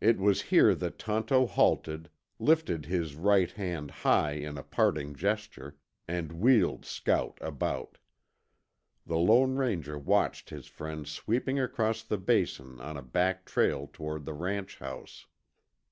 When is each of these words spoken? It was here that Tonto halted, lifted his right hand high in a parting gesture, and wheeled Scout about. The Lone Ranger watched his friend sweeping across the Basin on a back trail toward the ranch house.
It 0.00 0.18
was 0.18 0.42
here 0.50 0.74
that 0.74 0.98
Tonto 0.98 1.46
halted, 1.46 2.10
lifted 2.40 2.86
his 2.86 3.14
right 3.14 3.48
hand 3.52 3.92
high 3.92 4.32
in 4.32 4.58
a 4.58 4.64
parting 4.64 5.14
gesture, 5.14 5.76
and 6.08 6.32
wheeled 6.32 6.84
Scout 6.84 7.38
about. 7.40 7.98
The 9.06 9.18
Lone 9.18 9.54
Ranger 9.54 10.00
watched 10.00 10.50
his 10.50 10.66
friend 10.66 11.06
sweeping 11.06 11.60
across 11.60 12.02
the 12.02 12.18
Basin 12.18 12.80
on 12.80 12.96
a 12.96 13.02
back 13.02 13.44
trail 13.44 13.88
toward 13.92 14.24
the 14.24 14.34
ranch 14.34 14.78
house. 14.80 15.26